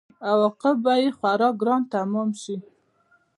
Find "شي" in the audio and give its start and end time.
2.41-2.55